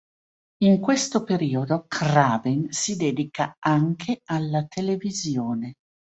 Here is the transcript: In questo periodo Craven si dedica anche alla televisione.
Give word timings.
In 0.63 0.79
questo 0.79 1.23
periodo 1.23 1.85
Craven 1.87 2.71
si 2.71 2.95
dedica 2.95 3.55
anche 3.59 4.21
alla 4.25 4.65
televisione. 4.65 5.75